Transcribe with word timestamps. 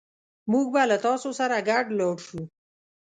موږ 0.51 0.65
به 0.73 0.81
له 0.91 0.97
تاسو 1.05 1.29
سره 1.39 1.57
ګډ 1.69 1.85
لاړ 1.99 2.17
شو 2.27 2.41